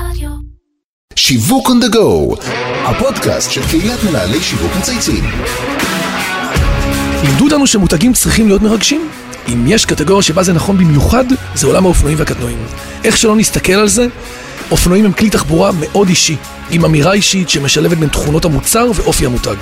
רדיו. 0.00 0.30
שיווק 1.14 1.68
on 1.68 1.84
the 1.84 1.94
go, 1.94 2.40
הפודקאסט 2.84 3.50
של 3.50 3.66
קהילת 3.66 4.04
מנהלי 4.04 4.40
שיווק 4.40 4.72
מצייצים. 4.78 5.24
לימדו 7.24 7.44
אותנו 7.44 7.66
שמותגים 7.66 8.12
צריכים 8.12 8.46
להיות 8.46 8.62
מרגשים. 8.62 9.08
אם 9.48 9.64
יש 9.66 9.84
קטגוריה 9.84 10.22
שבה 10.22 10.42
זה 10.42 10.52
נכון 10.52 10.78
במיוחד, 10.78 11.24
זה 11.54 11.66
עולם 11.66 11.84
האופנועים 11.84 12.18
והקטנועים. 12.18 12.58
איך 13.04 13.16
שלא 13.16 13.36
נסתכל 13.36 13.72
על 13.72 13.88
זה, 13.88 14.06
אופנועים 14.70 15.04
הם 15.04 15.12
כלי 15.12 15.30
תחבורה 15.30 15.70
מאוד 15.80 16.08
אישי, 16.08 16.36
עם 16.70 16.84
אמירה 16.84 17.12
אישית 17.12 17.48
שמשלבת 17.48 17.98
בין 17.98 18.08
תכונות 18.08 18.44
המוצר 18.44 18.90
ואופי 18.94 19.26
המותג. 19.26 19.56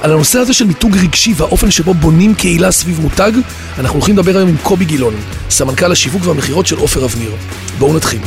על 0.00 0.12
הנושא 0.12 0.38
הזה 0.38 0.54
של 0.54 0.64
מיתוג 0.64 0.96
רגשי 0.96 1.34
והאופן 1.36 1.70
שבו 1.70 1.94
בונים 1.94 2.34
קהילה 2.34 2.72
סביב 2.72 3.00
מותג, 3.00 3.32
אנחנו 3.78 3.96
הולכים 3.98 4.18
לדבר 4.18 4.36
היום 4.36 4.48
עם 4.48 4.56
קובי 4.62 4.84
גילון, 4.84 5.14
סמנכ"ל 5.50 5.92
השיווק 5.92 6.26
והמכירות 6.26 6.66
של 6.66 6.76
עופר 6.76 7.04
אבניר. 7.04 7.32
בואו 7.78 7.96
נתחיל. 7.96 8.20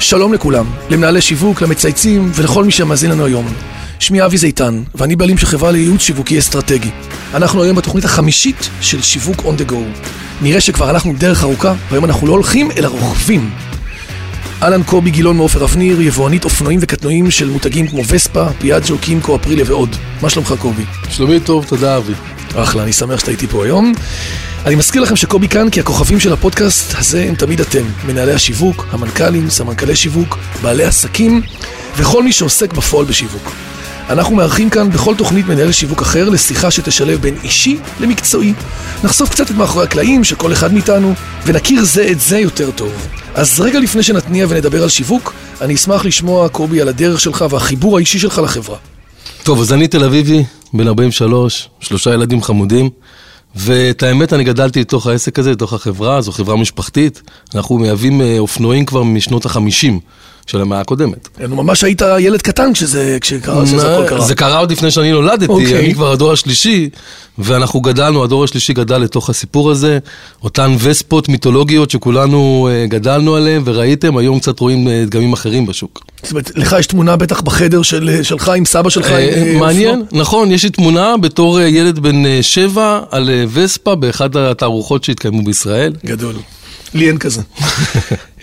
שלום 0.00 0.32
לכולם, 0.34 0.66
למנהלי 0.90 1.20
שיווק, 1.20 1.62
למצייצים 1.62 2.30
ולכל 2.34 2.64
מי 2.64 2.72
שמאזין 2.72 3.10
לנו 3.10 3.24
היום. 3.24 3.46
שמי 3.98 4.24
אבי 4.24 4.36
זיתן, 4.36 4.82
ואני 4.94 5.16
בעלים 5.16 5.38
של 5.38 5.46
חברה 5.46 5.72
לייעוץ 5.72 6.00
שיווקי 6.00 6.38
אסטרטגי. 6.38 6.90
אנחנו 7.34 7.62
היום 7.62 7.76
בתוכנית 7.76 8.04
החמישית 8.04 8.70
של 8.80 9.02
שיווק 9.02 9.36
on 9.40 9.60
the 9.60 9.70
go. 9.70 9.74
נראה 10.42 10.60
שכבר 10.60 10.88
הלכנו 10.88 11.14
דרך 11.18 11.42
ארוכה, 11.42 11.74
והיום 11.90 12.04
אנחנו 12.04 12.26
לא 12.26 12.32
הולכים, 12.32 12.70
אלא 12.70 12.88
רוכבים. 12.88 13.50
אהלן 14.62 14.82
קובי 14.82 15.10
גילון 15.10 15.36
מעופר 15.36 15.64
אבניר, 15.64 16.00
יבואנית 16.00 16.44
אופנועים 16.44 16.80
וקטנועים 16.82 17.30
של 17.30 17.48
מותגים 17.48 17.88
כמו 17.88 18.02
וספה, 18.08 18.46
פיאג'ו, 18.58 18.98
קימקו, 18.98 19.36
אפרילה 19.36 19.62
ועוד. 19.66 19.96
מה 20.22 20.30
שלומך 20.30 20.54
קובי? 20.58 20.84
שלומי 21.10 21.40
טוב, 21.40 21.64
תודה 21.64 21.96
אבי. 21.96 22.12
אחלה, 22.54 22.82
אני 22.82 22.92
שמח 22.92 23.20
שאתה 23.20 23.30
איתי 23.30 23.46
פה 23.46 23.64
היום. 23.64 23.92
אני 24.66 24.74
מזכיר 24.74 25.02
לכם 25.02 25.16
שקובי 25.16 25.48
כאן 25.48 25.70
כי 25.70 25.80
הכוכבים 25.80 26.20
של 26.20 26.32
הפודקאסט 26.32 26.94
הזה 26.98 27.24
הם 27.28 27.34
תמיד 27.34 27.60
אתם, 27.60 27.84
מנהלי 28.06 28.32
השיווק, 28.32 28.86
המנכ"לים, 28.90 29.50
סמנכ"לי 29.50 29.96
שיווק, 29.96 30.38
בעלי 30.62 30.84
עסקים 30.84 31.42
וכל 31.96 32.22
מי 32.22 32.32
שעוסק 32.32 32.72
בפועל 32.72 33.04
בשיווק. 33.04 33.52
אנחנו 34.08 34.36
מארחים 34.36 34.70
כאן 34.70 34.90
בכל 34.90 35.14
תוכנית 35.14 35.46
מנהל 35.46 35.72
שיווק 35.72 36.02
אחר 36.02 36.28
לשיחה 36.28 36.70
שתשלב 36.70 37.20
בין 37.20 37.34
אישי 37.44 37.78
למקצועי. 38.00 38.52
נחשוף 39.04 39.30
קצת 39.30 39.50
את 39.50 39.56
מאחורי 39.56 39.84
הקלעים 39.84 40.24
של 40.24 40.36
כל 40.36 40.52
אחד 40.52 40.72
מאיתנו 40.72 41.14
ונכיר 41.46 41.84
זה 41.84 42.08
את 42.10 42.20
זה 42.20 42.38
יותר 42.38 42.70
טוב. 42.70 42.92
אז 43.34 43.60
רגע 43.60 43.78
לפני 43.78 44.02
שנתניע 44.02 44.46
ונדבר 44.48 44.82
על 44.82 44.88
שיווק, 44.88 45.32
אני 45.60 45.74
אשמח 45.74 46.04
לשמוע 46.04 46.48
קובי 46.48 46.80
על 46.80 46.88
הדרך 46.88 47.20
שלך 47.20 47.44
והחיבור 47.50 47.96
האישי 47.96 48.18
שלך 48.18 48.40
לחברה. 48.44 48.76
טוב, 49.42 49.60
אז 49.60 49.72
אני 49.72 49.88
תל 49.88 50.04
אביבי, 50.04 50.44
בן 50.72 50.88
43, 50.88 51.68
שלושה 51.80 52.14
ילדים 52.14 52.42
חמודים, 52.42 52.90
ואת 53.56 54.02
האמת, 54.02 54.32
אני 54.32 54.44
גדלתי 54.44 54.80
לתוך 54.80 55.06
העסק 55.06 55.38
הזה, 55.38 55.52
לתוך 55.52 55.72
החברה, 55.72 56.20
זו 56.20 56.32
חברה 56.32 56.56
משפחתית. 56.56 57.22
אנחנו 57.54 57.78
מייבאים 57.78 58.20
אה, 58.20 58.36
אופנועים 58.38 58.84
כבר 58.84 59.02
משנות 59.02 59.44
החמישים 59.44 60.00
של 60.46 60.60
המאה 60.60 60.80
הקודמת. 60.80 61.28
נו, 61.48 61.56
ממש 61.56 61.84
היית 61.84 62.02
ילד 62.18 62.42
קטן 62.42 62.72
כשזה, 62.72 63.18
כשקרה, 63.20 63.66
שזה 63.66 63.96
הכל 63.96 64.08
קרה. 64.08 64.20
זה 64.20 64.34
קרה 64.34 64.58
עוד 64.58 64.72
לפני 64.72 64.90
שאני 64.90 65.12
נולדתי, 65.12 65.52
אוקיי. 65.52 65.78
אני 65.78 65.94
כבר 65.94 66.12
הדור 66.12 66.32
השלישי, 66.32 66.88
ואנחנו 67.38 67.80
גדלנו, 67.80 68.24
הדור 68.24 68.44
השלישי 68.44 68.72
גדל 68.72 68.98
לתוך 68.98 69.30
הסיפור 69.30 69.70
הזה, 69.70 69.98
אותן 70.42 70.76
וספות 70.78 71.28
מיתולוגיות 71.28 71.90
שכולנו 71.90 72.68
אה, 72.72 72.86
גדלנו 72.86 73.36
עליהן, 73.36 73.62
וראיתם, 73.64 74.16
היום 74.16 74.38
קצת 74.38 74.60
רואים 74.60 74.88
אה, 74.88 75.04
דגמים 75.06 75.32
אחרים 75.32 75.66
בשוק. 75.66 76.04
זאת 76.22 76.30
אומרת, 76.30 76.50
לך 76.54 76.76
יש 76.78 76.86
תמונה 76.86 77.16
בטח 77.16 77.40
בחדר 77.40 77.82
של, 77.82 78.20
שלך 78.22 78.48
עם 78.48 78.64
סבא 78.64 78.90
שלך. 78.90 79.06
עם, 79.06 79.12
אה, 79.12 79.52
אה, 79.52 79.58
מעניין, 79.58 80.00
אופנוע? 80.00 80.20
נכון, 80.22 80.52
יש 80.52 80.64
לי 80.64 80.70
תמונה 80.70 81.16
בתור 81.16 81.60
אה, 81.60 81.68
ילד 81.68 81.98
בן 81.98 82.26
אה, 82.26 82.38
שבע 82.42 83.00
על 83.10 83.30
אה, 83.30 83.44
וספה 83.52 83.94
באחד 83.94 84.36
התערוכות 84.36 85.04
שהתקיימו 85.04 85.42
בישראל. 85.42 85.92
גדול. 86.06 86.34
לי 86.94 87.08
אין 87.08 87.18
כזה. 87.18 87.42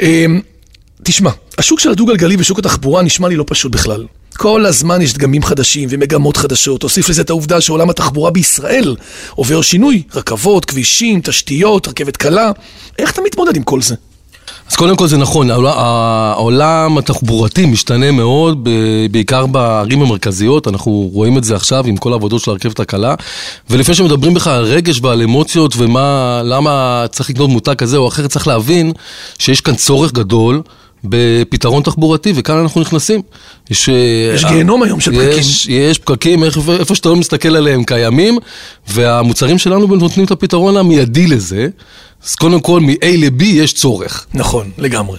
תשמע, 1.04 1.30
השוק 1.58 1.80
של 1.80 1.92
הדו-גלגלי 1.92 2.36
ושוק 2.40 2.60
התחבורה 2.60 3.02
נשמע 3.02 3.28
לי 3.28 3.36
לא 3.36 3.44
פשוט 3.48 3.72
בכלל. 3.72 4.06
כל 4.38 4.66
הזמן 4.66 5.02
יש 5.02 5.14
דגמים 5.14 5.44
חדשים 5.44 5.90
ומגמות 5.92 6.38
חדשות. 6.38 6.82
תוסיף 6.82 7.10
לזה 7.10 7.22
את 7.22 7.30
העובדה 7.30 7.62
שעולם 7.62 7.90
התחבורה 7.90 8.32
בישראל 8.32 8.96
עובר 9.36 9.62
שינוי. 9.62 10.04
רכבות, 10.16 10.66
כבישים, 10.66 11.22
תשתיות, 11.24 11.88
רכבת 11.88 12.18
קלה. 12.18 12.52
איך 13.00 13.12
אתה 13.12 13.22
מתמודד 13.26 13.56
עם 13.56 13.64
כל 13.64 13.82
זה? 13.82 13.96
אז 14.72 14.76
קודם 14.76 14.96
כל 14.96 15.08
זה 15.08 15.18
נכון, 15.18 15.50
העולם- 15.52 16.98
התחבורתי 16.98 17.66
משתנה 17.66 18.12
מאוד, 18.12 18.68
בעיקר 19.12 19.46
בערים 19.46 20.02
המרכזיות, 20.02 20.68
אנחנו 20.68 21.10
רואים 21.14 21.38
את 21.38 21.44
זה 21.44 21.56
עכשיו 21.56 21.86
עם 21.88 21.98
כל 21.98 22.12
העבודות 22.12 22.42
של 22.42 22.52
הרכבת 22.52 22.80
הקלה, 22.80 23.16
ולפני 23.70 23.96
שמדברים 23.96 24.34
בכלל 24.34 24.54
על 24.54 24.64
רגש 24.66 25.00
ועל 25.02 25.22
אמוציות 25.22 25.74
ומה, 25.78 26.42
למה 26.46 27.06
צריך 27.12 27.30
לקנות 27.30 27.50
מותג 27.50 27.76
כזה 27.76 27.98
או 27.98 28.08
אחר, 28.08 28.28
צריך 28.28 28.48
להבין 28.48 28.92
שיש 29.40 29.62
כאן 29.62 29.76
צורך 29.76 30.12
גדול. 30.12 30.62
בפתרון 31.04 31.84
תחבורתי, 31.84 32.34
וכאן 32.36 32.58
אנחנו 32.58 32.82
נכנסים. 32.82 33.22
יש, 33.70 33.90
יש 34.36 34.46
גיהנום 34.46 34.84
היום 34.84 35.00
של 35.00 35.12
פקקים. 35.12 35.40
יש, 35.40 35.68
יש 35.68 36.00
פקקים, 36.00 36.44
איפה, 36.44 36.76
איפה 36.80 36.96
שאתה 36.96 37.10
לא 37.10 37.16
מסתכל 37.16 37.56
עליהם 37.56 37.84
קיימים, 37.84 38.38
והמוצרים 38.88 39.58
שלנו 39.58 39.88
נותנים 39.88 40.26
את 40.26 40.32
הפתרון 40.32 40.78
המיידי 40.78 41.28
לזה. 41.28 41.68
אז 42.26 42.36
קודם 42.36 42.60
כל, 42.60 42.80
מ-A 42.80 43.06
ל-B 43.18 43.44
יש 43.44 43.74
צורך. 43.74 44.26
נכון, 44.34 44.72
לגמרי. 44.78 45.18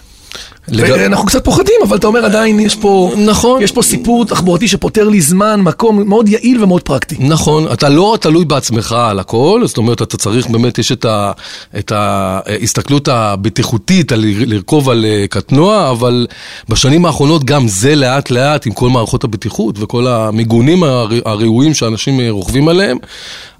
לג- 0.68 0.90
ואנחנו 0.90 1.26
קצת 1.26 1.44
פוחדים, 1.44 1.74
אבל 1.88 1.96
אתה 1.96 2.06
אומר 2.06 2.24
עדיין 2.24 2.60
יש 2.60 2.76
פה, 2.76 3.12
נכון. 3.26 3.62
יש 3.62 3.72
פה 3.72 3.82
סיפור 3.82 4.24
תחבורתי 4.24 4.68
שפותר 4.68 5.08
לי 5.08 5.20
זמן, 5.20 5.60
מקום 5.60 6.08
מאוד 6.08 6.28
יעיל 6.28 6.64
ומאוד 6.64 6.82
פרקטי. 6.82 7.16
נכון, 7.20 7.66
אתה 7.72 7.88
לא 7.88 8.16
תלוי 8.20 8.44
בעצמך 8.44 8.92
על 8.98 9.18
הכל, 9.18 9.62
זאת 9.66 9.76
אומרת, 9.78 10.02
אתה 10.02 10.16
צריך, 10.16 10.46
באמת, 10.46 10.78
יש 10.78 10.92
את, 10.92 11.04
ה, 11.04 11.32
את 11.78 11.92
ההסתכלות 11.94 13.08
הבטיחותית 13.08 14.12
על 14.12 14.24
לרכוב 14.46 14.90
על 14.90 15.04
אה, 15.04 15.24
קטנוע, 15.30 15.90
אבל 15.90 16.26
בשנים 16.68 17.06
האחרונות 17.06 17.44
גם 17.44 17.68
זה 17.68 17.94
לאט 17.94 18.30
לאט, 18.30 18.66
עם 18.66 18.72
כל 18.72 18.88
מערכות 18.88 19.24
הבטיחות 19.24 19.74
וכל 19.78 20.06
המיגונים 20.06 20.82
הר- 20.84 21.08
הראויים 21.24 21.74
שאנשים 21.74 22.20
אה, 22.20 22.30
רוכבים 22.30 22.68
עליהם, 22.68 22.96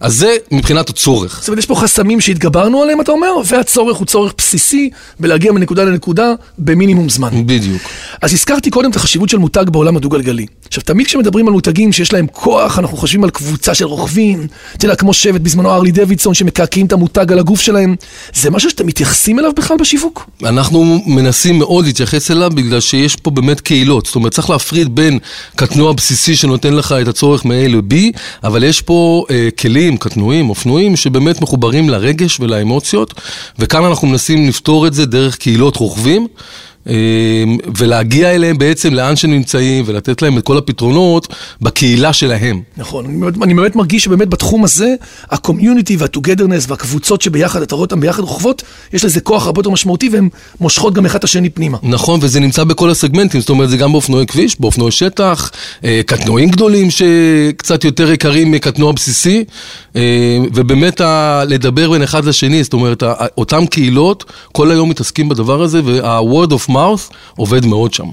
אז 0.01 0.15
זה 0.17 0.37
מבחינת 0.51 0.89
הצורך. 0.91 1.39
זאת 1.41 1.49
אומרת, 1.49 1.59
יש 1.59 1.67
פה 1.67 1.75
חסמים 1.75 2.21
שהתגברנו 2.21 2.83
עליהם, 2.83 3.01
אתה 3.01 3.13
אומר, 3.13 3.29
והצורך 3.47 3.97
הוא 3.97 4.07
צורך 4.07 4.35
בסיסי 4.39 4.91
בלהגיע 5.21 5.53
מנקודה 5.53 5.85
לנקודה 5.85 6.33
במינימום 6.65 7.09
זמן. 7.09 7.47
בדיוק. 7.47 7.83
אז 8.23 8.33
הזכרתי 8.33 8.71
קודם 8.71 8.91
את 8.91 8.97
החשיבות 8.97 9.29
של 9.29 9.39
מותג 9.39 9.65
בעולם 9.71 9.97
הדו-גלגלי. 9.97 10.47
עכשיו, 10.69 10.83
תמיד 10.83 11.07
כשמדברים 11.07 11.47
על 11.47 11.53
מותגים 11.53 11.93
שיש 11.93 12.13
להם 12.13 12.27
כוח, 12.33 12.79
אנחנו 12.79 12.97
חושבים 12.97 13.25
על 13.25 13.31
קבוצה 13.31 13.75
של 13.75 13.85
רוכבים, 13.85 14.47
אתה 14.77 14.85
יודע, 14.85 14.97
כמו 14.97 15.13
שבט 15.13 15.41
בזמנו 15.41 15.71
ארלי 15.71 15.91
דוידסון, 15.91 16.35
שמקעקעים 16.35 16.87
את 16.87 16.93
המותג 16.93 17.33
על 17.33 17.39
הגוף 17.39 17.61
שלהם. 17.61 17.97
זה 18.35 18.51
משהו 18.51 18.71
שאתם 18.71 18.87
מתייחסים 18.87 19.39
אליו 19.39 19.53
בכלל 19.57 19.77
בשיווק? 19.81 20.31
אנחנו 20.45 21.03
מנסים 21.07 21.59
מאוד 21.59 21.85
להתייחס 21.85 22.31
אליו 22.31 22.51
בגלל 22.55 22.81
שיש 22.81 23.17
פה 23.17 23.31
באמת 23.31 23.61
קהילות. 23.61 24.07
זאת 24.07 24.15
אומרת, 24.15 24.33
צריך 24.33 24.51
להפריד 24.51 24.95
בין 24.95 25.19
קטנוע 25.57 25.93
בסיסי 25.93 26.37
שנותן 26.37 26.75
לך 26.75 26.95
את 27.03 27.09
הצורך 27.09 27.45
מ-A 27.45 27.69
ל-B, 27.69 27.95
אבל 28.45 28.65
יש 28.65 28.83
פה 28.83 29.25
אה, 29.31 29.49
כלים, 29.61 29.97
קטנועים, 29.97 30.51
אופנועים, 30.51 30.97
שבאמת 30.97 31.41
מחוברים 31.43 31.91
לרגש 31.91 32.41
ולאמוציות, 32.41 33.15
וכאן 33.59 33.85
אנחנו 33.85 34.09
מנסים 34.09 34.49
לפתור 34.49 34.87
את 34.87 34.95
זה 34.95 35.07
דרך 35.07 35.37
קהילות 35.37 35.77
רוכבים. 35.77 36.27
אה, 36.89 36.95
ולהגיע 37.79 38.35
אליהם 38.35 38.59
בעצם 38.59 38.95
לאן 38.95 39.17
שהם 39.17 39.31
נמצאים 39.31 39.85
ולתת 39.87 40.23
להם 40.23 40.39
את 40.39 40.45
כל 40.45 40.59
הפתרונות 40.59 41.29
בקהילה 41.63 42.13
שלהם. 42.13 42.61
נכון, 42.77 43.05
אני 43.07 43.17
באמת, 43.19 43.35
אני 43.43 43.55
באמת 43.55 43.77
מרגיש 43.77 44.05
שבאמת 44.05 44.29
בתחום 44.29 44.65
הזה, 44.65 44.95
הקומיוניטי 45.31 45.97
והטוגדרנס 45.97 46.67
והקבוצות 46.69 47.23
שביחד, 47.23 47.63
אתה 47.63 47.75
רואה 47.75 47.85
אותן 47.85 48.01
ביחד 48.01 48.23
רוכבות, 48.23 48.63
יש 48.93 49.05
לזה 49.05 49.21
כוח 49.21 49.47
הרבה 49.47 49.61
יותר 49.61 49.71
משמעותי 49.71 50.09
והן 50.09 50.29
מושכות 50.61 50.95
גם 50.95 51.07
אחד 51.07 51.19
את 51.19 51.25
השני 51.25 51.51
פנימה. 51.51 51.79
נכון, 51.83 52.21
וזה 52.23 52.41
נמצא 52.41 52.65
בכל 52.65 52.91
הסגמנטים, 52.91 53.41
זאת 53.41 53.51
אומרת, 53.51 53.71
זה 53.71 53.77
גם 53.77 53.93
באופנועי 53.93 54.27
כביש, 54.27 54.61
באופנועי 54.61 54.91
שטח, 54.91 55.51
אה, 55.85 56.01
קטנועים 56.07 56.51
גדולים 56.51 56.89
שקצת 56.91 57.85
יותר 57.85 58.13
יקרים 58.13 58.51
מקטנוע 58.53 58.93
בסיסי, 58.93 59.45
אה, 59.97 60.03
ובאמת 60.55 61.01
ה- 61.01 61.43
לדבר 61.49 61.91
בין 61.91 62.03
אחד 62.03 62.25
לשני, 62.25 62.65
זאת 62.65 62.73
אומרת, 62.73 63.03
אותם 63.39 63.67
קהילות 63.67 64.25
כל 64.53 64.71
היום 64.71 64.91
מתעסקים 64.91 65.29
בדבר 65.29 65.63
הזה, 65.63 65.81
וה-word 65.85 66.51
of 66.51 66.72
mouth 66.75 67.15
עובד 67.37 67.67
מאוד 67.67 67.95
שם. 67.95 68.07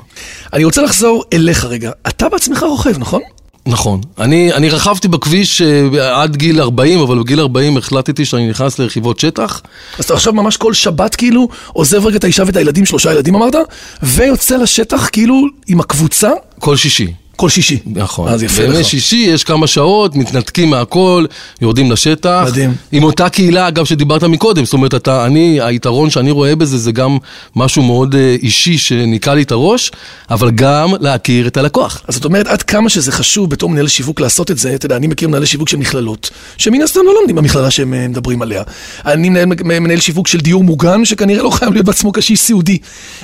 אני 0.54 0.64
רוצה 0.64 0.82
לחזור 0.82 1.24
אליך 1.34 1.66
רגע. 1.66 1.92
אתה 2.08 2.30
בעצמך 2.30 2.64
רוכב, 2.64 2.98
נכון? 2.98 3.22
נכון. 3.66 4.02
אני, 4.18 4.54
אני 4.54 4.70
רכבתי 4.70 5.08
בכביש 5.08 5.62
אה, 5.62 6.22
עד 6.22 6.36
גיל 6.36 6.62
40, 6.62 7.00
אבל 7.00 7.20
בגיל 7.20 7.40
40 7.40 7.78
החלטתי 7.78 8.26
שאני 8.26 8.50
נכנס 8.50 8.80
לרכיבות 8.80 9.20
שטח. 9.20 9.62
אז 10.00 10.06
אתה 10.06 10.14
עכשיו 10.14 10.34
ממש 10.34 10.58
כל 10.58 10.74
שבת 10.74 11.16
כאילו 11.16 11.48
עוזב 11.74 12.06
רגע 12.06 12.18
את 12.18 12.24
האישה 12.24 12.44
ואת 12.46 12.56
הילדים, 12.56 12.86
שלושה 12.86 13.14
ילדים 13.14 13.36
אמרת, 13.36 13.56
ויוצא 14.04 14.58
לשטח 14.58 15.10
כאילו 15.12 15.42
עם 15.68 15.80
הקבוצה, 15.80 16.32
כל 16.60 16.76
שישי. 16.76 17.14
כל 17.40 17.50
שישי. 17.50 17.80
נכון. 17.86 18.28
אז 18.28 18.44
יפה 18.44 18.62
בימי 18.62 18.80
לך. 18.80 18.86
שישי 18.86 19.16
יש 19.16 19.44
כמה 19.44 19.68
שעות, 19.68 20.16
מתנתקים 20.16 20.70
מהכל, 20.70 21.26
יורדים 21.62 21.92
לשטח. 21.92 22.44
מדהים. 22.48 22.74
עם 22.92 23.04
אותה 23.04 23.30
קהילה, 23.30 23.68
אגב, 23.68 23.86
שדיברת 23.86 24.24
מקודם. 24.24 24.66
זאת 24.66 24.74
אומרת, 24.74 24.96
אתה, 24.96 25.26
אני, 25.26 25.62
היתרון 25.62 26.10
שאני 26.10 26.32
רואה 26.32 26.56
בזה 26.56 26.78
זה 26.78 26.92
גם 26.92 27.18
משהו 27.56 27.84
מאוד 27.84 28.16
אה, 28.16 28.36
אישי 28.42 28.78
שניקה 28.78 29.34
לי 29.34 29.42
את 29.42 29.52
הראש, 29.52 29.92
אבל 30.30 30.52
גם 30.52 30.90
להכיר 31.00 31.48
את 31.48 31.58
הלקוח. 31.58 32.02
אז 32.08 32.16
זאת 32.16 32.26
אומרת, 32.26 32.48
עד 32.48 32.62
כמה 32.62 32.90
שזה 32.90 33.12
חשוב 33.12 33.50
בתור 33.50 33.70
מנהל 33.70 33.88
שיווק 33.88 34.20
לעשות 34.20 34.52
את 34.52 34.58
זה, 34.58 34.76
אתה 34.76 34.86
יודע, 34.86 34.96
אני 34.96 35.08
מכיר 35.08 35.28
מנהלי 35.28 35.46
שיווק 35.46 35.70
של 35.70 35.78
מכללות, 35.78 36.30
שמן 36.58 36.82
הסתם 36.82 37.02
לא 37.06 37.14
לומדים 37.14 37.36
במכללה 37.36 37.72
שהם 37.72 37.94
אה, 37.94 38.08
מדברים 38.08 38.42
עליה. 38.42 38.64
אני 39.06 39.30
מנהל, 39.30 39.46
מנהל 39.80 40.00
שיווק 40.00 40.28
של 40.28 40.40
דיור 40.40 40.64
מוגן, 40.64 41.06
שכנראה 41.06 41.44
לא 41.44 41.50
חייב 41.50 41.74
להיות 41.74 41.86
בעצמו 41.86 42.12
קשיש 42.12 42.40
סיעודי. 42.40 42.78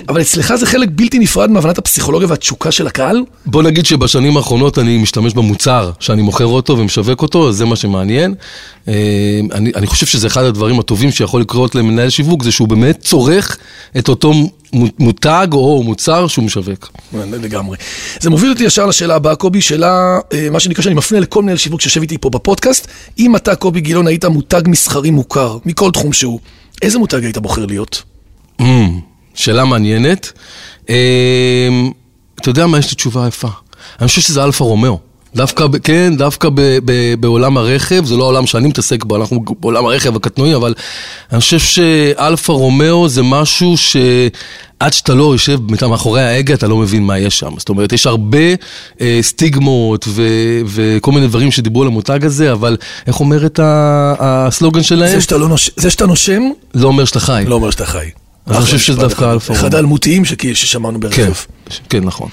אבל 0.10 0.22
אצלך 0.22 0.56
זה 0.56 0.66
חלק 0.66 0.90
בלתי 0.92 1.20
נפרד 1.20 1.52
מהבנת 1.52 1.78
הפסיכולוגיה 1.78 2.28
והתשוקה 2.28 2.72
של 2.72 2.88
הקהל? 2.88 3.22
בוא 3.46 3.64
נגיד 3.64 3.86
שבשנים 4.08 4.38
האחרונות 4.38 4.80
אני 4.80 4.98
משתמש 4.98 5.34
במוצר 5.34 5.92
שאני 6.00 6.22
מוכר 6.22 6.46
אותו 6.46 6.78
ומשווק 6.78 7.22
אותו, 7.22 7.50
אז 7.50 7.56
זה 7.56 7.66
מה 7.66 7.76
שמעניין. 7.76 8.34
אה, 8.88 8.94
אני, 9.52 9.72
אני 9.76 9.88
חושב 9.88 10.06
שזה 10.06 10.28
אחד 10.28 10.44
הדברים 10.44 10.80
הטובים 10.80 11.12
שיכול 11.12 11.42
לקרות 11.42 11.76
למנהל 11.76 12.10
שיווק, 12.10 12.44
זה 12.44 12.52
שהוא 12.52 12.68
באמת 12.68 13.00
צורך 13.02 13.58
את 13.98 14.10
אותו 14.10 14.34
מו- 14.74 14.88
מותג 15.00 15.48
או 15.54 15.84
מוצר 15.84 16.28
שהוא 16.28 16.46
משווק. 16.46 16.92
לגמרי. 17.14 17.78
זה 18.20 18.30
מוביל 18.30 18.50
אותי 18.50 18.64
ישר 18.64 18.86
לשאלה 18.86 19.16
הבאה, 19.16 19.36
קובי, 19.36 19.62
שאלה, 19.62 20.20
אה, 20.34 20.48
מה 20.52 20.60
שנקרא, 20.60 20.84
שאני 20.84 20.96
מפנה 20.96 21.20
לכל 21.20 21.44
מנהל 21.44 21.58
שיווק 21.58 21.82
שיושב 21.82 22.02
איתי 22.02 22.18
פה 22.18 22.30
בפודקאסט. 22.30 22.88
אם 23.20 23.36
אתה, 23.36 23.56
קובי 23.56 23.82
גילון, 23.82 24.08
היית 24.08 24.26
מותג 24.26 24.62
מסחרי 24.68 25.12
מוכר, 25.12 25.58
מכל 25.66 25.92
תחום 25.92 26.14
שהוא, 26.14 26.40
איזה 26.82 27.00
מותג 27.00 27.24
היית 27.24 27.38
בוחר 27.38 27.66
להיות? 27.66 28.04
Mm, 28.62 28.64
שאלה 29.34 29.66
מעניינת. 29.66 30.32
אה, 30.90 30.96
אתה 32.42 32.50
יודע 32.50 32.68
מה, 32.68 32.80
יש 32.80 32.90
לי 32.90 32.96
תשובה 32.96 33.28
יפה. 33.28 33.48
אני 34.00 34.08
חושב 34.08 34.22
שזה 34.22 34.44
אלפא 34.44 34.64
רומיאו. 34.66 34.98
דווקא, 35.36 35.68
ב- 35.68 35.78
כן, 35.78 36.14
דווקא 36.18 36.50
ב, 36.50 36.62
ב, 36.86 36.92
בעולם 37.20 37.58
הרכב, 37.58 38.06
זה 38.06 38.16
לא 38.18 38.24
העולם 38.24 38.46
שאני 38.48 38.68
מתעסק 38.68 39.04
בו, 39.04 39.16
אנחנו 39.16 39.44
בעולם 39.60 39.86
הרכב 39.86 40.16
הקטנועי, 40.16 40.56
אבל 40.56 40.74
אני 41.32 41.40
חושב 41.40 41.60
שאלפא 41.60 42.54
רומיאו 42.54 43.10
זה 43.10 43.24
משהו 43.24 43.78
שעד 43.78 44.94
שאתה 44.94 45.14
לא 45.14 45.24
יושב 45.34 45.60
מאחורי 45.88 46.22
ההגה, 46.22 46.54
אתה 46.54 46.68
לא 46.68 46.78
מבין 46.78 47.04
מה 47.04 47.20
יש 47.20 47.40
שם. 47.40 47.52
זאת 47.58 47.70
אומרת, 47.70 47.94
יש 47.94 48.08
הרבה 48.08 48.38
אה, 49.02 49.20
סטיגמות 49.22 50.06
ו, 50.08 50.24
וכל 50.66 51.12
מיני 51.12 51.28
דברים 51.28 51.52
שדיברו 51.52 51.82
על 51.82 51.88
המותג 51.88 52.26
הזה, 52.26 52.52
אבל 52.52 52.78
איך 53.08 53.20
אומרת 53.20 53.60
ה- 53.60 54.14
הסלוגן 54.20 54.84
שלהם? 54.84 55.16
זה 55.16 55.22
שאתה, 55.22 55.38
לא 55.38 55.48
נוש... 55.48 55.70
זה 55.76 55.90
שאתה 55.90 56.06
נושם, 56.06 56.42
לא 56.74 56.88
אומר 56.88 57.06
שאתה 57.06 57.20
חי. 57.20 57.44
לא 57.48 57.56
אומר 57.56 57.72
שאתה 57.72 57.86
חי. 57.86 58.10
אני 58.48 58.62
חושב 58.62 58.78
שזה 58.80 58.98
דווקא 59.00 59.20
אחד. 59.24 59.32
אלפה 59.32 59.54
אחד 59.54 59.64
רומאו. 59.64 59.76
האלמותיים 59.78 60.26
שכ- 60.26 60.54
ששמענו 60.54 61.00
כן, 61.00 61.08
ברכב. 61.08 61.32
כן, 61.90 62.04
נכון. 62.04 62.30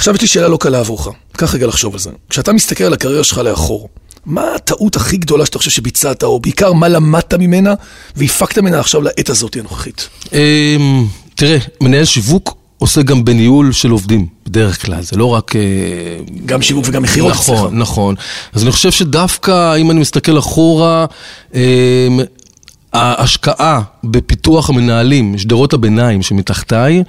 עכשיו 0.00 0.14
יש 0.14 0.22
לי 0.22 0.28
שאלה 0.28 0.48
לא 0.48 0.56
קלה 0.56 0.78
עבורך. 0.78 1.08
קח 1.32 1.54
רגע 1.54 1.66
לחשוב 1.66 1.94
על 1.94 2.00
זה. 2.00 2.10
כשאתה 2.30 2.52
מסתכל 2.52 2.84
על 2.84 2.92
הקריירה 2.92 3.24
שלך 3.24 3.38
לאחור, 3.38 3.88
מה 4.26 4.54
הטעות 4.54 4.96
הכי 4.96 5.16
גדולה 5.16 5.46
שאתה 5.46 5.58
חושב 5.58 5.70
שביצעת, 5.70 6.22
או 6.22 6.40
בעיקר 6.40 6.72
מה 6.72 6.88
למדת 6.88 7.34
ממנה 7.34 7.74
והפקת 8.16 8.58
ממנה 8.58 8.80
עכשיו 8.80 9.02
לעת 9.02 9.28
הזאת 9.30 9.56
הנוכחית? 9.56 10.08
אמ, 10.32 11.06
תראה, 11.34 11.58
מנהל 11.80 12.04
שיווק 12.04 12.56
עושה 12.78 13.02
גם 13.02 13.24
בניהול 13.24 13.72
של 13.72 13.90
עובדים, 13.90 14.26
בדרך 14.46 14.86
כלל, 14.86 15.02
זה 15.02 15.16
לא 15.16 15.24
רק... 15.24 15.56
אה, 15.56 15.60
גם 16.46 16.62
שיווק 16.62 16.84
וגם 16.88 17.02
מכירות 17.02 17.32
אצלך. 17.32 17.50
נכון, 17.50 17.78
נכון. 17.78 18.14
אז 18.52 18.62
אני 18.62 18.72
חושב 18.72 18.90
שדווקא, 18.90 19.76
אם 19.76 19.90
אני 19.90 20.00
מסתכל 20.00 20.38
אחורה, 20.38 21.06
אמ, 21.54 21.60
ההשקעה 22.92 23.80
בפיתוח 24.04 24.70
המנהלים, 24.70 25.38
שדרות 25.38 25.72
הביניים 25.72 26.22
שמתחתיי, 26.22 27.02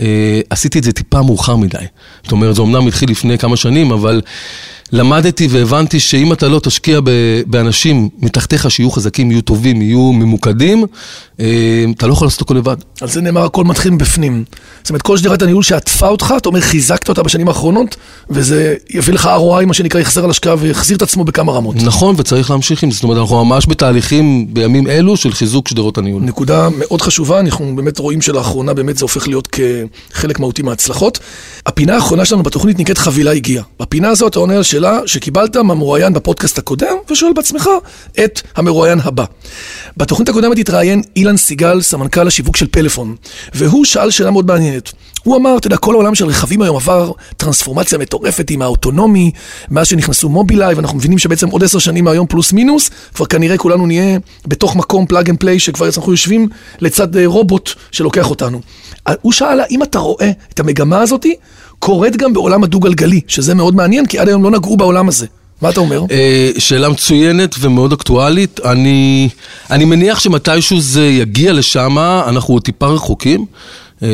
אה, 0.00 0.40
עשיתי 0.50 0.78
את 0.78 0.84
זה 0.84 0.92
טיפה 0.92 1.22
מאוחר 1.22 1.56
מדי. 1.56 1.78
זאת 2.22 2.32
אומרת, 2.32 2.54
זה 2.54 2.60
אומנם 2.60 2.86
התחיל 2.86 3.10
לפני 3.10 3.38
כמה 3.38 3.56
שנים, 3.56 3.92
אבל 3.92 4.20
למדתי 4.92 5.46
והבנתי 5.50 6.00
שאם 6.00 6.32
אתה 6.32 6.48
לא 6.48 6.60
תשקיע 6.60 7.00
באנשים 7.46 8.08
מתחתיך 8.18 8.70
שיהיו 8.70 8.90
חזקים, 8.90 9.30
יהיו 9.30 9.42
טובים, 9.42 9.82
יהיו 9.82 10.12
ממוקדים, 10.12 10.84
אתה 11.96 12.06
לא 12.06 12.12
יכול 12.12 12.26
לעשות 12.26 12.40
הכל 12.40 12.54
לבד. 12.54 12.76
על 13.00 13.08
זה 13.08 13.20
נאמר 13.20 13.44
הכל 13.44 13.64
מתחיל 13.64 13.92
מבפנים. 13.92 14.44
זאת 14.82 14.90
אומרת, 14.90 15.02
כל 15.02 15.16
שדרת 15.16 15.42
הניהול 15.42 15.62
שעטפה 15.62 16.08
אותך, 16.08 16.34
אתה 16.36 16.48
אומר 16.48 16.60
חיזקת 16.60 17.08
אותה 17.08 17.22
בשנים 17.22 17.48
האחרונות, 17.48 17.96
וזה 18.30 18.74
יביא 18.90 19.14
לך 19.14 19.26
ROI, 19.26 19.66
מה 19.66 19.74
שנקרא, 19.74 20.00
יחזר 20.00 20.24
על 20.24 20.30
השקעה 20.30 20.54
ויחזיר 20.58 20.96
את 20.96 21.02
עצמו 21.02 21.24
בכמה 21.24 21.52
רמות. 21.52 21.76
נכון, 21.76 22.14
וצריך 22.18 22.50
להמשיך 22.50 22.82
עם 22.82 22.90
זה. 22.90 22.94
זאת 22.94 23.04
אומרת, 23.04 23.18
אנחנו 23.18 23.44
ממש 23.44 23.66
בתהליכים 23.68 24.54
בימים 24.54 24.86
אלו 24.86 25.16
של 25.16 25.32
חיזוק 25.32 25.68
שדרות 25.68 25.98
הניהול. 25.98 26.22
נקודה 26.22 26.68
מאוד 26.78 27.02
חשובה, 27.02 27.40
אנחנו 27.40 27.76
באמת 27.76 27.98
רואים 27.98 28.20
שלאחרונה 28.20 28.74
באמת 28.74 28.96
זה 28.96 29.04
הופך 29.04 29.28
להיות 29.28 29.48
כחלק 30.12 30.40
מהותי 30.40 30.62
מההצלחות. 30.62 31.18
הפינה 31.66 31.94
האחרונה 31.94 32.24
שלנו 32.24 32.42
בתוכנית 32.42 32.78
נקראת 32.78 32.98
חבילה 32.98 33.32
הגיעה. 33.32 33.64
בפינה 33.80 34.08
הזאת 34.08 34.30
אתה 34.30 34.38
עונה 34.38 34.56
על 34.56 34.62
שאלה 34.62 34.98
שקיבלת 35.06 35.56
מהמרואיין 35.56 36.12
בפודקאסט 36.12 36.58
הקודם, 36.58 36.94
ושואל 37.10 37.32
בעצמך 37.32 37.68
את 38.24 38.40
המרואיין 38.56 38.98
הבא. 39.04 39.24
בתוכנית 39.96 40.28
הקודמת 40.28 40.58
התראיין 40.58 41.02
אילן 41.16 41.31
סיגל, 41.36 41.82
סמנכ"ל 41.82 42.26
השיווק 42.26 42.56
של 42.56 42.66
פלאפון, 42.70 43.16
והוא 43.54 43.84
שאל 43.84 44.10
שאלה 44.10 44.30
מאוד 44.30 44.46
מעניינת. 44.46 44.92
הוא 45.22 45.36
אמר, 45.36 45.56
אתה 45.56 45.66
יודע, 45.66 45.76
כל 45.76 45.94
העולם 45.94 46.14
של 46.14 46.26
רכבים 46.26 46.62
היום 46.62 46.76
עבר 46.76 47.12
טרנספורמציה 47.36 47.98
מטורפת 47.98 48.50
עם 48.50 48.62
האוטונומי, 48.62 49.30
מאז 49.70 49.86
שנכנסו 49.86 50.28
מובילאיי, 50.28 50.74
ואנחנו 50.74 50.98
מבינים 50.98 51.18
שבעצם 51.18 51.48
עוד 51.48 51.64
עשר 51.64 51.78
שנים 51.78 52.04
מהיום 52.04 52.26
פלוס 52.26 52.52
מינוס, 52.52 52.90
כבר 53.14 53.26
כנראה 53.26 53.58
כולנו 53.58 53.86
נהיה 53.86 54.18
בתוך 54.46 54.76
מקום 54.76 55.06
plug 55.06 55.30
and 55.30 55.38
play, 55.38 55.58
שכבר 55.58 55.86
אנחנו 55.86 56.12
יושבים 56.12 56.48
לצד 56.80 57.16
אה, 57.16 57.26
רובוט 57.26 57.70
שלוקח 57.90 58.30
אותנו. 58.30 58.60
אה, 59.08 59.14
הוא 59.22 59.32
שאל, 59.32 59.60
האם 59.60 59.82
אתה 59.82 59.98
רואה 59.98 60.30
את 60.54 60.60
המגמה 60.60 61.00
הזאתי 61.00 61.34
קורית 61.78 62.16
גם 62.16 62.32
בעולם 62.32 62.64
הדו-גלגלי, 62.64 63.20
שזה 63.28 63.54
מאוד 63.54 63.74
מעניין, 63.74 64.06
כי 64.06 64.18
עד 64.18 64.28
היום 64.28 64.44
לא 64.44 64.50
נגעו 64.50 64.76
בעולם 64.76 65.08
הזה. 65.08 65.26
מה 65.62 65.70
אתה 65.70 65.80
אומר? 65.80 66.02
אה, 66.10 66.50
שאלה 66.58 66.88
מצוינת 66.88 67.54
ומאוד 67.60 67.92
אקטואלית. 67.92 68.60
אני, 68.64 69.28
אני 69.70 69.84
מניח 69.84 70.18
שמתישהו 70.20 70.80
זה 70.80 71.06
יגיע 71.06 71.52
לשם, 71.52 71.96
אנחנו 72.28 72.54
עוד 72.54 72.62
טיפה 72.62 72.86
רחוקים. 72.86 73.46
אה, 74.02 74.08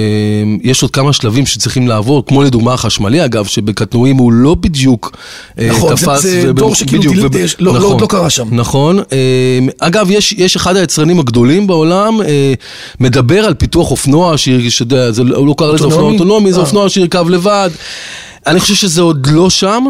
יש 0.62 0.82
עוד 0.82 0.90
כמה 0.90 1.12
שלבים 1.12 1.46
שצריכים 1.46 1.88
לעבור, 1.88 2.26
כמו 2.26 2.42
לדוגמה 2.42 2.74
החשמלי 2.74 3.24
אגב, 3.24 3.46
שבקטנועים 3.46 4.16
הוא 4.16 4.32
לא 4.32 4.54
בדיוק 4.54 5.16
אה, 5.58 5.68
נכון, 5.70 5.96
זה- 5.96 6.06
תפס. 6.06 6.22
זה 6.22 6.42
וב- 6.50 6.56
דור 6.56 6.74
שכאילו 6.74 7.02
בדיוק, 7.02 7.16
וב- 7.26 7.36
יש- 7.36 7.56
לא- 7.58 7.72
לא- 7.72 7.78
נכון, 7.78 7.92
עוד 7.92 8.00
לא 8.00 8.06
קרה 8.06 8.30
שם. 8.30 8.48
נכון. 8.50 8.98
אגב, 9.78 10.10
יש, 10.10 10.32
יש 10.32 10.56
אחד 10.56 10.76
היצרנים 10.76 11.20
הגדולים 11.20 11.66
בעולם, 11.66 12.20
מדבר 13.00 13.44
על 13.44 13.54
פיתוח 13.54 13.90
אופנוע, 13.90 14.38
שזה, 14.38 15.12
זה, 15.12 15.24
לא- 15.24 15.36
הוא 15.36 15.46
לא 15.46 15.54
קרא 15.58 15.72
לזה 15.72 15.84
אופנוע 15.84 16.12
אוטונומי? 16.12 16.52
זה. 16.52 16.60
אופנוע 16.60 16.88
שירכב 16.88 17.28
לבד. 17.28 17.70
אני 18.46 18.60
חושב 18.60 18.74
שזה 18.74 19.02
עוד 19.02 19.26
לא 19.30 19.50
שם, 19.50 19.84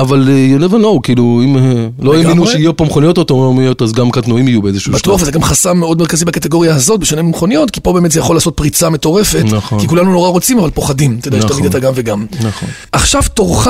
אבל 0.00 0.28
אה, 0.28 0.56
you 0.56 0.60
never 0.60 0.74
know, 0.82 1.00
כאילו, 1.02 1.40
אם 1.44 1.56
אה, 1.56 1.88
לא. 1.98 2.14
האמינו 2.14 2.46
שיהיו 2.46 2.76
פה 2.76 2.84
מכוניות 2.84 3.18
אוטונומיות, 3.18 3.82
אז 3.82 3.92
גם 3.92 4.10
קטנועים 4.10 4.48
יהיו 4.48 4.62
באיזשהו 4.62 4.92
שלב. 4.92 5.00
בטוח, 5.00 5.22
וזה 5.22 5.30
גם 5.30 5.42
חסם 5.42 5.76
מאוד 5.76 5.98
מרכזי 5.98 6.24
בקטגוריה 6.24 6.74
הזאת, 6.74 7.00
בשונה 7.00 7.22
ממכוניות, 7.22 7.70
כי 7.70 7.80
פה 7.80 7.92
באמת 7.92 8.12
זה 8.12 8.20
יכול 8.20 8.36
לעשות 8.36 8.56
פריצה 8.56 8.90
מטורפת. 8.90 9.44
נכון. 9.52 9.80
כי 9.80 9.88
כולנו 9.88 10.12
נורא 10.12 10.28
רוצים, 10.28 10.58
אבל 10.58 10.70
פוחדים. 10.70 11.16
אתה 11.20 11.28
יודע, 11.28 11.38
יש 11.38 11.44
נכון. 11.44 11.56
תמיד 11.56 11.70
את 11.70 11.74
הגם 11.74 11.92
וגם. 11.96 12.26
נכון. 12.40 12.68
עכשיו 12.92 13.22
תורך 13.34 13.68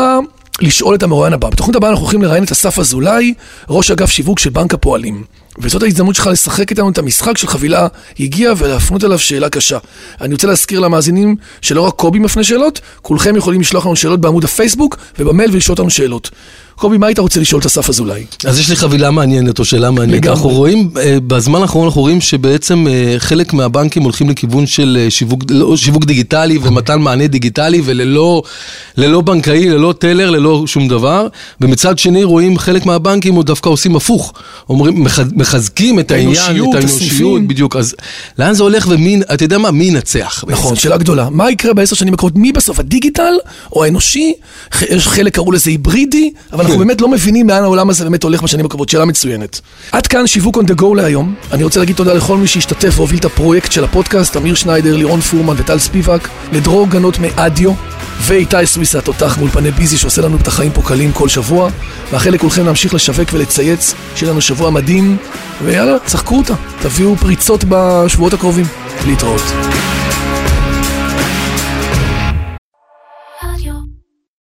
לשאול 0.61 0.95
את 0.95 1.03
המרואיין 1.03 1.33
הבא. 1.33 1.49
בתוכנית 1.49 1.77
הבאה 1.77 1.91
אנחנו 1.91 2.05
הולכים 2.05 2.23
לראיין 2.23 2.45
את 2.45 2.53
אסף 2.53 2.79
אזולאי, 2.79 3.35
ראש 3.69 3.91
אגף 3.91 4.11
שיווק 4.11 4.39
של 4.39 4.51
בנק 4.51 4.75
הפועלים. 4.75 5.25
וזאת 5.59 5.83
ההזדמנות 5.83 6.15
שלך 6.15 6.27
לשחק 6.27 6.71
איתנו 6.71 6.91
את 6.91 6.99
המשחק 6.99 7.39
של 7.39 7.47
חבילה 7.47 7.87
הגיע 8.21 8.53
ולהפנות 8.57 9.05
אליו 9.05 9.19
שאלה 9.19 9.49
קשה. 9.49 9.79
אני 10.21 10.35
רוצה 10.35 10.47
להזכיר 10.47 10.81
למאזינים 10.81 11.37
שלא 11.61 11.81
רק 11.81 11.95
קובי 11.95 12.19
מפנה 12.19 12.45
שאלות, 12.45 12.81
כולכם 13.03 13.37
יכולים 13.37 13.61
לשלוח 13.61 13.87
לנו 13.87 13.97
שאלות 13.97 14.21
בעמוד 14.21 14.45
הפייסבוק 14.45 14.97
ובמייל 15.19 15.51
ולשאול 15.53 15.73
אותנו 15.73 15.91
שאלות. 15.91 16.31
קובי, 16.77 16.99
מה 16.99 17.07
היית 17.07 17.19
רוצה 17.19 17.41
לשאול 17.41 17.61
את 17.61 17.67
אסף 17.67 17.89
אזולאי? 17.89 18.25
אז 18.47 18.59
יש 18.59 18.71
לי 18.71 18.77
חבילה 18.77 19.11
מעניינת 19.11 19.59
או 19.59 19.65
שאלה 19.65 19.91
מעניינת. 19.91 20.23
לגמרי. 20.23 20.37
אנחנו 20.37 20.49
רואים, 20.49 20.91
אה, 21.01 21.17
בזמן 21.27 21.63
האחרון 21.63 21.85
אנחנו 21.87 22.01
רואים 22.01 22.21
שבעצם 22.21 22.87
אה, 22.89 23.15
חלק 23.19 23.53
מהבנקים 23.53 24.03
הולכים 24.03 24.31
לכיוון 24.31 24.67
של 24.67 24.99
אה, 25.01 25.11
שיווק, 25.11 25.43
לא, 25.51 25.77
שיווק 25.77 26.05
דיגיטלי 26.05 26.59
ומתן 26.63 27.01
מענה 27.01 27.27
דיגיטלי 27.27 27.83
וללא 27.85 28.43
ללא 28.97 29.21
בנקאי, 29.21 29.69
ללא 29.69 29.95
טלר, 29.99 30.31
ללא 30.31 30.63
שום 30.67 30.89
דבר. 30.89 31.27
ומצד 31.61 31.99
שני 31.99 32.25
רואים 32.25 32.59
חלק 32.59 32.87
מהבנקים 32.87 33.35
עוד 33.35 33.47
דווקא 33.47 33.69
עושים 33.69 33.97
הפוך. 33.97 34.33
אומרים, 34.69 35.05
מח- 35.05 35.19
מחזקים 35.33 35.99
את 36.01 36.11
העניין, 36.11 36.37
האנושיות, 36.43 36.69
את. 36.71 36.75
האנושיות, 36.75 37.43
בדיוק. 37.47 37.77
אז 37.77 37.95
לאן 38.39 38.55
זה 38.55 38.63
הולך 38.63 38.87
ומי, 38.91 39.21
אתה 39.35 39.45
יודע 39.45 39.59
מה, 39.59 39.71
מי 39.71 39.85
ינצח? 39.85 40.45
נכון, 40.49 40.77
שאלה 40.77 40.97
גדולה. 40.97 41.29
מה 41.31 41.51
יקרה 41.51 41.75
בעשר 41.75 41.97
שנים 41.97 42.15
הקרובות? 42.15 42.37
מי 42.39 42.53
בסוף, 42.53 42.79
הדיגיטל 42.81 43.35
או 43.73 43.85
האנושי? 43.85 44.33
חלק 44.99 45.35
קראו 45.35 45.53
לזה 45.53 45.71
היברידי, 45.71 46.31
אבל 46.53 46.64
אנחנו 46.65 46.79
באמת 46.79 47.01
לא 47.01 47.09
מבינים 47.09 47.49
לאן 47.49 47.63
העולם 47.63 47.91
הזה 47.91 48.05
באמת 48.05 48.23
הולך 48.23 48.43
בשנים 48.43 48.67
הקרובות. 48.67 48.89
שאלה 48.89 49.05
מצוינת. 49.05 49.61
עד 49.93 50.07
כאן 50.07 50.27
שיווק 50.27 50.57
on 50.57 50.61
the 50.61 50.81
go 50.81 50.97
להיום. 50.97 51.35
אני 51.53 51.65
רוצה 51.65 51.81
להגיד 51.81 51.97
תודה 51.97 52.15
לכל 52.15 52.37
מי 52.37 52.47
שהשתתף 52.47 52.95
והוביל 52.97 53.19
את 53.19 53.25
הפרויקט 53.25 53.73
של 53.73 53.85
הפודקאסט, 53.85 54.37
אמיר 54.37 54.55
שניידר, 54.55 54.97
לירון 54.97 55.21
פורמן 55.21 55.55
וטל 55.59 55.79
ספיבק, 55.79 56.29
לדרור 56.53 56.89
גנות 56.89 57.19
מאדיו, 57.19 57.73
ואיתי 58.21 58.67
סוויסה 58.67 58.99
התותח 58.99 59.39
מאולפני 59.39 59.71
ביזי 59.71 59.99
שעושה 59.99 60.23
לנו 60.23 60.37
את 60.37 60.49
החיים 60.49 60.73
פה 60.73 60.83
קלים 60.83 61.13
כל 61.13 61.29
שבוע. 61.29 61.71
מאחל 62.13 62.31
לכולכם 62.31 62.67
להמשיך 62.67 62.95
לשווק 62.95 63.29
ולצייץ, 63.33 63.95
שיהיה 64.17 64.33
לנו 64.33 64.41
שבוע 64.41 64.71
מדהים, 64.71 65.17
ויאללה, 65.65 65.97
צחקו 66.07 66.37
אותה. 66.37 66.55
תביאו 66.83 67.17
פריצות 67.17 67.65
בשבועות 67.69 68.33
הקרובים. 68.33 68.67
להתראות. 69.07 69.84